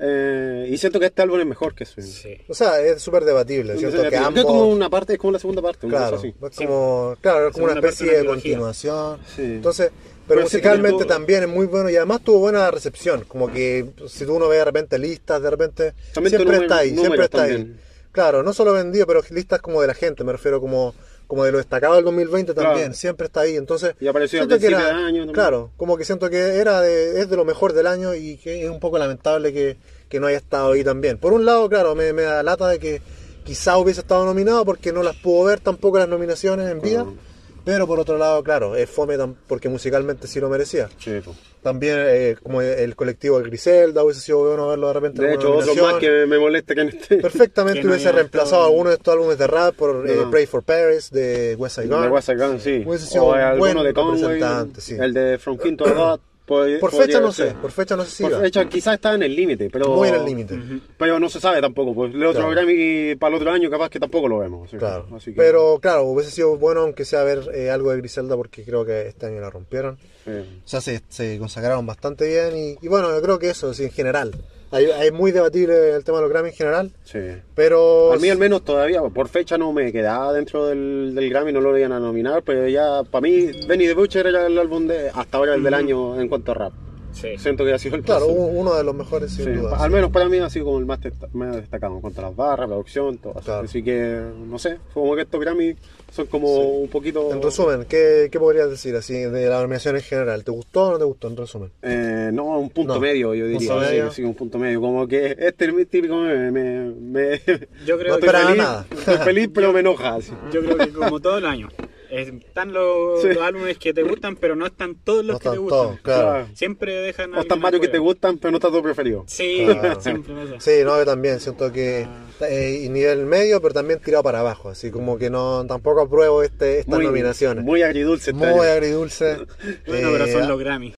[0.00, 2.04] Eh, y siento que este álbum es mejor que swing.
[2.04, 2.36] Sí.
[2.48, 4.44] O sea, es súper debatible, siento que Es ambos...
[4.44, 6.28] como una parte, es como la segunda parte, Claro, así.
[6.40, 9.18] es como, claro, es como una especie de continuación.
[9.34, 9.42] Sí.
[9.42, 9.90] Entonces,
[10.28, 13.24] pero, Pero sí musicalmente tuvo- también es muy bueno y además tuvo buena recepción.
[13.26, 16.96] Como que si tú uno ve de repente listas, de repente También siempre está ahí,
[16.96, 17.76] siempre está ahí.
[18.12, 20.94] Claro, no solo vendido, pero listas como de la gente, me refiero como
[21.28, 22.94] como de lo destacado del 2020 también, Claro.
[22.94, 23.54] siempre está ahí.
[23.56, 25.32] Entonces, Y apareció siento que era- de año también.
[25.34, 28.64] Claro, como que siento que era de, es de lo mejor del año y que
[28.64, 29.76] es un poco lamentable que,
[30.08, 31.18] que no haya estado ahí también.
[31.18, 33.00] Por un lado, claro, me, me da lata de que
[33.44, 37.02] quizá hubiese estado nominado porque no las pudo ver tampoco las nominaciones en vida.
[37.04, 37.16] Claro.
[37.64, 40.88] Pero por otro lado, claro, es fome porque musicalmente sí lo merecía.
[40.98, 41.20] Sí.
[41.68, 45.20] También eh, como el colectivo de Griselda hubiese sido bueno verlo de repente.
[45.22, 47.18] en De hecho, otro más que me molesta que no esté.
[47.18, 50.30] Perfectamente no hubiese reemplazado estado alguno de estos álbumes de rap por eh, No.
[50.30, 52.00] Pray for Paris de West Side Gun.
[52.00, 52.82] De West Side Gun, sí.
[52.86, 54.96] Hubiese sido O un alguno buen de Conway, representante, sí.
[54.98, 56.20] el de From King to God.
[56.48, 58.40] Pod- Por fecha no sé, por fecha no sé si Por iba.
[58.40, 59.94] fecha quizás está en el límite, pero...
[59.94, 60.58] Muy en el límite.
[60.96, 62.50] Pero no se sabe tampoco, pues el otro Claro.
[62.50, 64.70] Grammy para el otro año capaz que tampoco lo vemos.
[64.70, 65.06] Claro.
[65.14, 68.64] así que- Pero claro, hubiese sido bueno aunque sea ver eh, algo de Griselda porque
[68.64, 69.98] creo que este año la rompieron.
[70.26, 73.84] O sea, se, se consagraron bastante bien y, y bueno, yo creo que eso, sí,
[73.84, 74.32] en general.
[74.70, 77.18] Hay, hay muy debatible el tema de los Grammy en general, sí.
[77.54, 78.12] pero...
[78.12, 81.60] A mí al menos todavía, por fecha no me quedaba dentro del, del Grammy, no
[81.60, 85.08] lo iban a nominar, pero ya para mí Benny the Butcher era el álbum de
[85.08, 86.72] hasta ahora el del año en cuanto a rap.
[87.20, 87.36] Sí.
[87.38, 89.76] Siento que ha sido el Claro, uno de los mejores sin Sí, duda.
[89.76, 89.94] al sí.
[89.94, 92.36] menos para mí ha sido como el más, desta- más destacado en cuanto a las
[92.36, 93.32] barras, producción, todo.
[93.36, 93.44] así.
[93.44, 93.64] Claro.
[93.64, 95.74] Así que, no sé, fue como que estos Grammy
[96.12, 97.32] son como un poquito...
[97.32, 100.44] En resumen, ¿qué, ¿qué podrías decir así de la nominación en general?
[100.44, 101.70] ¿Te gustó o no te gustó en resumen?
[101.82, 103.00] Eh, no, un punto No.
[103.00, 103.68] medio, yo diría.
[103.68, 104.10] ¿Punto sí, medio?
[104.12, 104.80] sí, un punto medio.
[104.80, 106.16] Como que este es mi típico.
[106.16, 107.40] Me, me-
[107.84, 108.86] Yo creo No que estoy feliz, nada.
[108.90, 110.14] estoy feliz, pero me enoja.
[110.14, 110.32] así.
[110.52, 111.68] Yo creo que como todo el año.
[112.10, 113.28] Están los, Sí.
[113.28, 115.78] los álbumes que te gustan, pero no están todos los No que te están gustan.
[115.86, 116.48] todos, claro.
[116.54, 119.24] Siempre dejan O están varios que te gustan, pero no está tu preferido.
[119.26, 120.00] Sí, Claro.
[120.00, 120.60] siempre pasa.
[120.60, 122.06] Sí, no, yo también siento que
[122.40, 126.42] eh, y nivel medio, pero también tirado para abajo, así como que no tampoco apruebo
[126.42, 127.64] este, estas Muy- nominaciones.
[127.64, 128.30] Muy agridulce.
[128.30, 128.72] este Muy año.
[128.72, 129.36] agridulce.
[129.86, 130.94] Bueno, pero Eh, son los Grammy.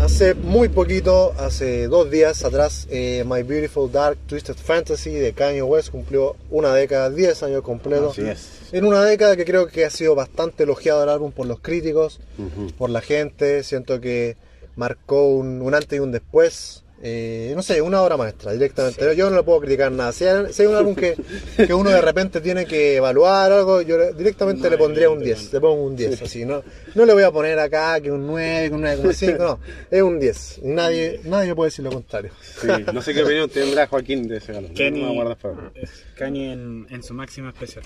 [0.00, 5.62] Hace muy poquito, hace dos días atrás, eh, My Beautiful Dark Twisted Fantasy de Kanye
[5.62, 8.12] West cumplió una década, 10 años completos.
[8.18, 8.59] Así es.
[8.72, 12.20] En una década que creo que ha sido bastante elogiado el álbum por los críticos,
[12.38, 12.68] Ujú.
[12.78, 13.62] por la gente.
[13.62, 14.36] Siento que
[14.76, 16.84] marcó un, un antes y un después.
[17.02, 19.16] Eh, no sé, una obra maestra directamente.
[19.16, 20.12] Yo no le puedo criticar nada.
[20.12, 21.16] Si hay, si hay un álbum que,
[21.66, 25.50] que uno de repente tiene que evaluar algo, yo directamente No, le pondría un evidentemente
[25.50, 25.52] 10.
[25.54, 26.22] Le pongo un 10.
[26.22, 26.62] Así, no,
[26.94, 29.38] no le voy a poner acá que un 9, que un 9,5.
[29.38, 29.58] No,
[29.90, 30.58] es un 10.
[30.62, 32.32] Y Nadie, nadie puede decir lo contrario.
[32.60, 34.74] Sí, no sé qué opinión tendrá Joaquín de ese álbum.
[34.74, 37.82] Kenny No me es Kanye en, en su máxima expresión.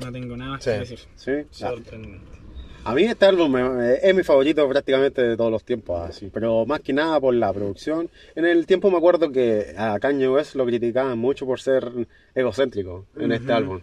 [0.00, 0.70] No tengo nada Sí.
[0.70, 0.98] que decir.
[1.16, 1.32] Sí.
[1.50, 2.26] Sorprendente.
[2.86, 6.66] A mí este álbum me- es mi favorito prácticamente de todos los tiempos, así, pero
[6.66, 8.10] más que nada por la producción.
[8.34, 11.90] En el tiempo me acuerdo que a Kanye West lo criticaban mucho por ser
[12.34, 13.80] egocéntrico en este álbum.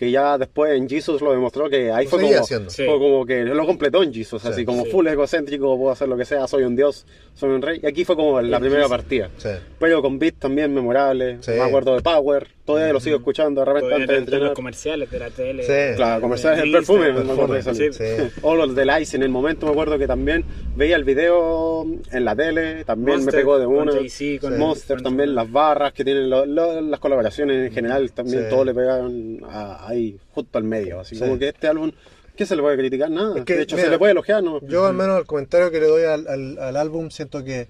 [0.00, 2.42] Que ya después en Jesus lo demostró que ahí fue como.
[2.70, 2.86] Sí.
[2.86, 4.90] fue como que lo completó en Jesus, Sí, así como sí.
[4.90, 7.80] full egocéntrico, puedo hacer lo que sea, soy un dios, soy un rey.
[7.82, 9.28] Y aquí fue como la primera partida.
[9.36, 9.50] Sí.
[9.78, 11.50] Pero con beats también memorable, Sí.
[11.50, 14.54] me acuerdo de Power, todavía lo sigo escuchando de repente antes de entre los entrenar.
[14.54, 15.62] comerciales de la tele.
[15.64, 15.96] Sí.
[15.96, 18.30] Claro, comerciales de del perfume, Instagram, me acuerdo de perfume, eso.
[18.32, 18.40] sí.
[18.42, 22.24] O los del Ice en el momento, me acuerdo que también veía el video en
[22.24, 23.92] la tele, también Monster, me pegó de con una.
[23.92, 28.10] Jay-Z, con- Monster con- también, las barras que tienen, lo- lo- las colaboraciones en general,
[28.12, 28.48] también Sí.
[28.48, 31.00] todo le pegaban a- ahí, justo al medio.
[31.00, 31.20] Así Sí.
[31.20, 31.92] como que este álbum,
[32.36, 33.10] ¿qué se le puede criticar?
[33.10, 33.38] Nada.
[33.38, 34.60] Es que, de hecho, mira, se le puede elogiar, ¿no?
[34.66, 37.68] Yo al menos el comentario que le doy al, al- al álbum siento que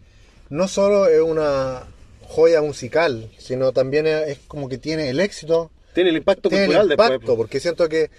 [0.48, 1.85] no solo es una
[2.22, 6.68] joya musical, sino también es, como que tiene el éxito, Tiene el impacto tiene el
[6.70, 7.37] cultural impacto, después.
[7.37, 8.11] porque siento que,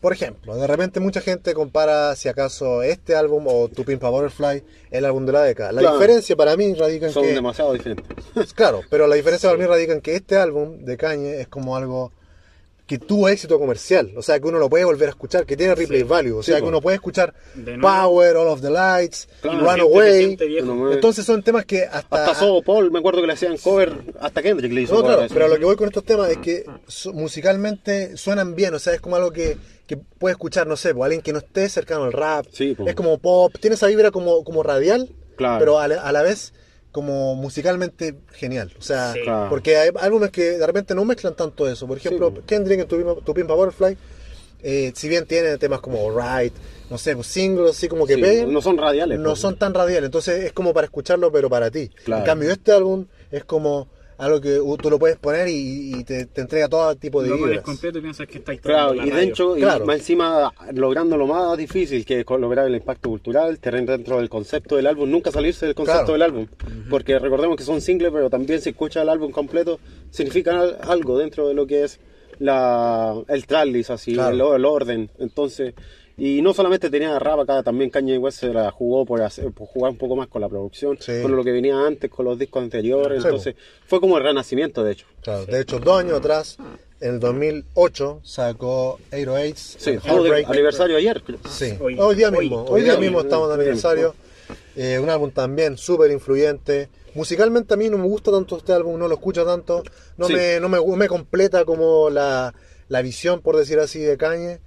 [0.00, 4.62] por ejemplo, de repente mucha gente compara si acaso este álbum o Tu Pimpa Butterfly
[4.90, 5.70] el álbum de la década.
[5.72, 5.98] La Claro.
[5.98, 7.32] diferencia para mí radica en Son que...
[7.34, 8.06] demasiado diferentes.
[8.54, 11.76] Claro, pero la diferencia para mí radica en que este álbum de Kanye es como
[11.76, 12.10] algo
[12.90, 15.76] que tuvo éxito comercial, o sea que uno lo puede volver a escuchar, que tiene
[15.76, 16.06] replay Sí.
[16.08, 17.32] value, o sea Sí, que uno puede escuchar.
[17.80, 19.60] Power, All of the Lights, Claro.
[19.60, 20.36] Run Away.
[20.92, 22.24] Entonces son temas que hasta...
[22.24, 25.16] Hasta So Paul, me acuerdo que le hacían cover, hasta Kendrick le hizo No, cover
[25.18, 28.74] claro, pero a lo que voy con estos temas es que su- musicalmente suenan bien,
[28.74, 31.38] o sea, es como algo que, que puede escuchar, no sé, pues, alguien que no
[31.38, 35.58] esté cercano al rap, Sí, es como pop, tiene esa vibra como, como radial, Claro.
[35.60, 36.52] pero a la, a la vez
[36.92, 39.20] como musicalmente genial, o sea, Sí.
[39.48, 42.42] Porque hay álbumes que de repente no mezclan tanto eso, por ejemplo, Sí.
[42.46, 43.96] Kendrick en Tu Pimpa, Tu Pimpa Butterfly,
[44.62, 46.52] eh, si bien tiene temas como Alright,
[46.90, 49.18] no sé, pues singles así como que Sí, peguen, no son radiales.
[49.18, 49.38] no pues.
[49.40, 51.88] son tan radiales, entonces es como para escucharlo, pero para ti.
[52.04, 52.20] Claro.
[52.22, 53.88] En cambio, este álbum es como
[54.20, 57.30] algo que uh, tú lo puedes poner y, y te, te entrega todo tipo de
[57.30, 59.86] Lo pones completo y piensas que está Claro, y de hecho, y Claro.
[59.86, 64.28] más encima, logrando lo más difícil que es lograr el impacto cultural, tener dentro del
[64.28, 66.12] concepto del álbum, nunca salirse del concepto Claro.
[66.12, 66.46] del álbum.
[66.90, 69.80] Porque recordemos que son singles, pero también se escucha el álbum completo,
[70.10, 71.98] significa al- algo dentro de lo que es
[72.38, 74.54] la, el tracklist, así, Claro.
[74.54, 75.10] el, el orden.
[75.18, 75.74] Entonces,
[76.20, 79.66] y no solamente tenía rap acá, también Kanye West se la jugó por, hacer- por
[79.66, 81.22] jugar un poco más con la producción, Sí.
[81.22, 83.22] con lo que venía antes, con los discos anteriores.
[83.22, 83.54] Sí, entonces,
[83.86, 85.06] fue como el renacimiento, de hecho.
[85.22, 86.58] Claro, De hecho, dos años atrás,
[87.00, 90.50] en el 2008, sacó 808s, Sí, de Heartbreak.
[90.50, 91.22] aniversario ayer.
[91.22, 91.38] creo.
[91.48, 94.14] Sí, Hoy- hoy, día hoy- mismo, hoy, hoy día día mismo estamos de aniversario.
[94.76, 96.88] Eh, un álbum también súper influyente.
[97.14, 99.82] Musicalmente a mí no me gusta tanto este álbum, no lo escucho tanto.
[100.16, 100.34] No, Sí.
[100.34, 102.54] me, no me, me completa como la,
[102.88, 104.58] la visión, por decir así, de Kanye.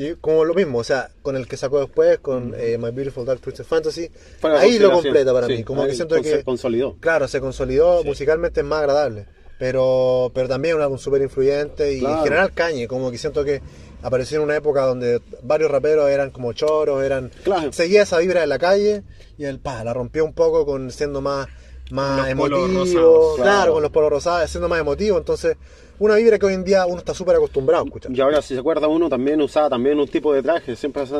[0.00, 3.26] Y como lo mismo, o sea, con el que sacó después, con eh, My Beautiful
[3.26, 4.08] Dark Twisted Fantasy,
[4.42, 5.64] ahí lo completa para Sí, mí.
[5.64, 6.30] Como ahí que siento con- que.
[6.30, 6.96] se consolidó.
[7.00, 8.06] Claro, se consolidó, Sí.
[8.08, 9.26] musicalmente es más agradable.
[9.58, 12.18] Pero, pero también un álbum súper influyente y Claro.
[12.18, 13.60] en general Kanye, como que siento que
[14.02, 17.72] apareció en una época donde varios raperos eran como choros, eran Claro.
[17.72, 19.02] seguía esa vibra de la calle
[19.36, 21.48] y él pa, la rompió un poco con siendo más,
[21.90, 23.36] más Los emotivo, rosados.
[23.36, 23.72] claro, Claro.
[23.74, 25.56] con los polos rosados, siendo más emotivo, entonces
[26.00, 28.12] una vibra que hoy en día uno está súper acostumbrado a escuchar.
[28.12, 30.76] Y ahora, si se acuerda uno, también usaba también un tipo de traje.
[30.76, 31.12] Siempre Sí.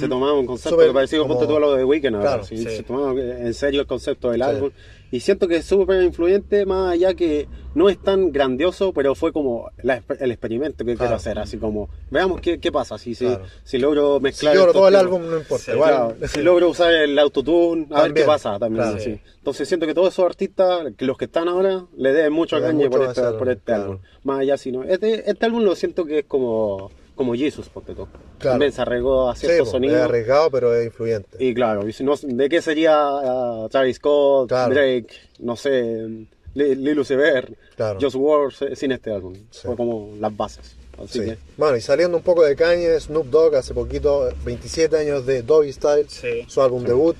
[0.00, 2.28] se tomaba un concepto Súper que parecía como- tú a lo de Weekend ahora.
[2.32, 2.58] Claro, sí.
[2.62, 4.72] Se tomaba en serio el concepto del Sí.
[5.10, 9.32] Y siento que es súper influyente, más allá que no es tan grandioso, pero fue
[9.32, 10.98] como la- el experimento que Claro.
[10.98, 11.38] quiero hacer.
[11.38, 12.98] Así como, veamos qué, qué pasa.
[12.98, 13.44] Si, si, Claro.
[13.64, 14.54] si logro Si mezclar.
[14.54, 15.64] lloro estos todo el álbum, no importa.
[15.64, 19.00] Sí, igual, Claro, si logro usar el autotune, a ver qué pasa también.
[19.00, 19.18] sí.
[19.38, 22.66] Entonces siento que todos esos artistas, los que están ahora, le deben mucho a Le
[22.66, 23.98] Kanye mucho por este, por este álbum.
[24.24, 24.84] Más allá si no.
[24.84, 28.06] Este, este álbum lo siento que es como, como Jesus, porque todo.
[28.38, 28.52] Claro.
[28.54, 30.00] También se arregó a Sí, ciertos po, es sonidos.
[30.00, 31.28] arriesgado, pero es influyente.
[31.38, 34.72] Y claro, no, ¿de qué sería ah, Travis Scott, Claro.
[34.74, 35.08] Drake,
[35.40, 36.08] no sé,
[36.54, 37.98] Li- Lil Uzi Vert, Claro.
[38.00, 39.34] Just Words eh, sin este álbum?
[39.50, 39.66] Sí.
[39.66, 40.76] Fue como las bases.
[40.96, 41.24] Así Sí.
[41.26, 45.42] que, Bueno, y saliendo un poco de Kanye, Snoop Dogg hace poquito, 27 años de
[45.42, 46.44] Doggy Style, Sí.
[46.48, 47.16] su álbum debut.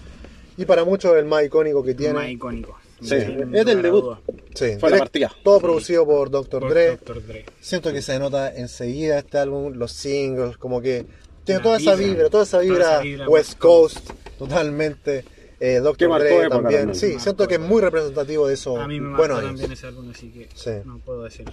[0.57, 2.15] Y para muchos el más icónico que tiene.
[2.15, 2.77] Más icónico.
[3.01, 4.17] Sí, es del debut.
[4.55, 5.33] Sí, Fue la partida.
[5.45, 6.61] Todo producido por Dr.
[6.61, 6.97] Por Dre.
[6.97, 7.27] Dr.
[7.27, 7.45] Dre.
[7.61, 11.07] Siento que se nota enseguida este álbum, los singles, como que
[11.45, 15.25] tiene toda esa vibra, toda esa toda vibra, esa vibra West Coast, totalmente.
[15.61, 16.51] Eh, marcó Dre también.
[16.51, 16.95] también.
[16.95, 18.81] Sí, siento que es muy representativo de eso.
[18.81, 20.71] A mí me marcó buenos también ese álbum, así que Sí.
[20.85, 21.47] no puedo decir.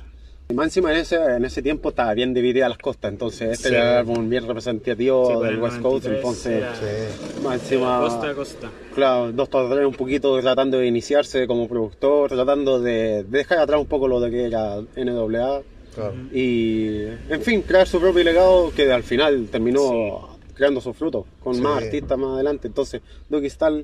[0.53, 3.75] Más encima en ese, en ese tiempo estaba bien dividida las costas, entonces este Sí.
[3.75, 7.41] era un álbum bien representativo Sí, del el West Coast, 93 entonces Sí.
[7.43, 7.99] más encima...
[7.99, 8.71] Costa a costa.
[8.93, 13.79] Claro, Doctor Dre un poquito tratando de iniciarse como productor, tratando de, de dejar atrás
[13.81, 15.63] un poco lo de que era NWA
[15.95, 16.13] Claro.
[16.31, 21.55] y, en fin, crear su propio legado que al final terminó creando sus frutos con
[21.55, 21.61] Sí.
[21.61, 22.67] más artistas más adelante.
[22.67, 23.83] Entonces, Doggy Style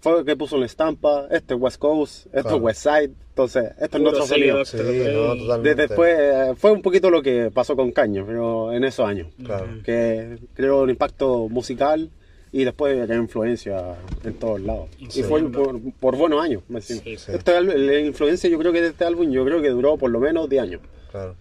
[0.00, 2.56] fue el que puso la estampa, este es West Coast, esto Claro.
[2.56, 4.64] es West Side, entonces, esto es nuestro sonido.
[4.64, 9.06] Sí, no, después eh, fue un poquito lo que pasó con Caño, pero en esos
[9.06, 9.66] años, Claro.
[9.84, 12.10] que creó un impacto musical
[12.50, 14.88] y después creó influencia en todos lados.
[14.98, 15.22] Y Sí.
[15.22, 16.62] fue por, por buenos años.
[16.68, 16.80] me.
[16.80, 17.32] Sí, sí.
[17.32, 20.18] Este la influencia yo creo que de este álbum yo creo que duró por lo
[20.20, 20.80] menos 10 años.
[21.10, 21.34] Claro.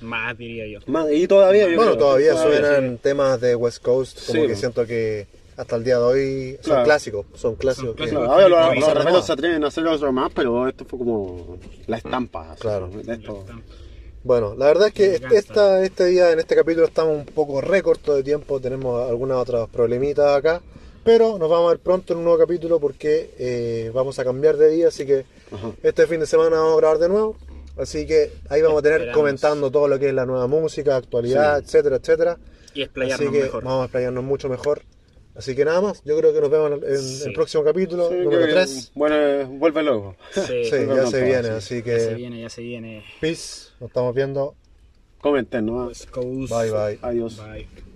[0.00, 0.78] Más diría yo.
[0.86, 2.42] Más- Y todavía yo Bueno, creo, todavía sí.
[2.42, 4.60] suenan temas de West Coast, como Sí, que po.
[4.60, 6.84] siento que hasta el día de hoy son Claro.
[6.84, 7.90] clásicos, son clásicos.
[7.92, 8.24] que- clásicos.
[8.24, 11.58] Claro, ahora los, No, los se atreven a hacer otro más, pero esto fue como
[11.86, 12.52] la estampa.
[12.52, 12.88] así, Claro.
[12.88, 13.44] de esto.
[14.22, 17.60] Bueno, la verdad es que este, esta, este día, en este capítulo, estamos un poco
[17.60, 20.60] recorto de tiempo, tenemos algunas otras problemitas acá,
[21.04, 24.56] pero nos vamos a ver pronto en un nuevo capítulo porque eh, vamos a cambiar
[24.56, 25.70] de día, así que Ajá.
[25.82, 27.36] este fin de semana vamos a grabar de nuevo,
[27.78, 29.16] así que ahí vamos a tener Esperamos.
[29.22, 31.64] comentando todo lo que es la nueva música, actualidad, Sí.
[31.66, 32.36] etcétera, etcétera.
[32.74, 33.62] Y Así explayarnos que mejor.
[33.64, 34.82] vamos a explayarnos mucho mejor.
[35.36, 37.24] Así que nada más, yo creo que nos vemos en, Sí.
[37.26, 38.92] el próximo capítulo, Sí, número que- 3.
[38.94, 40.16] Bueno, eh, vuelve luego.
[40.32, 41.48] Sí, Sí, ya ya se viene, sí.
[41.50, 43.04] así se que viene, ya se viene.
[43.20, 44.54] peace, nos estamos viendo,
[45.20, 45.90] Comenten, ¿no?
[46.14, 46.98] Bye bye.
[47.02, 47.36] Adiós.
[47.38, 47.66] Bye.